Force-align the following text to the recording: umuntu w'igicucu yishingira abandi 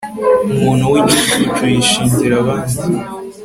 umuntu 0.53 0.83
w'igicucu 0.93 1.61
yishingira 1.73 2.35
abandi 2.43 2.77